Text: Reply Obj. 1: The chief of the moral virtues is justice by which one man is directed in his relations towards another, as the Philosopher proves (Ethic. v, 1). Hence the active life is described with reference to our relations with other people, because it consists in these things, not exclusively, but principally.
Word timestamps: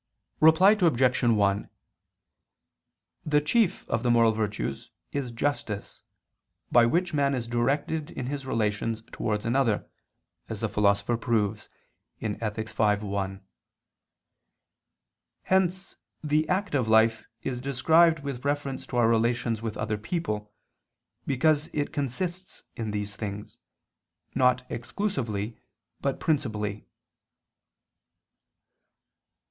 Reply 0.39 0.71
Obj. 0.71 1.21
1: 1.23 1.69
The 3.23 3.39
chief 3.41 3.87
of 3.87 4.01
the 4.01 4.09
moral 4.09 4.31
virtues 4.31 4.89
is 5.11 5.29
justice 5.31 6.01
by 6.71 6.87
which 6.87 7.11
one 7.13 7.17
man 7.17 7.35
is 7.35 7.45
directed 7.45 8.09
in 8.09 8.25
his 8.25 8.43
relations 8.47 9.03
towards 9.11 9.45
another, 9.45 9.87
as 10.49 10.61
the 10.61 10.69
Philosopher 10.69 11.17
proves 11.17 11.69
(Ethic. 12.19 12.69
v, 12.69 13.05
1). 13.05 13.45
Hence 15.43 15.97
the 16.23 16.49
active 16.49 16.87
life 16.87 17.27
is 17.43 17.61
described 17.61 18.21
with 18.21 18.43
reference 18.43 18.87
to 18.87 18.97
our 18.97 19.07
relations 19.07 19.61
with 19.61 19.77
other 19.77 19.99
people, 19.99 20.51
because 21.27 21.67
it 21.73 21.93
consists 21.93 22.63
in 22.75 22.89
these 22.89 23.15
things, 23.15 23.59
not 24.33 24.65
exclusively, 24.67 25.59
but 25.99 26.19
principally. 26.19 26.87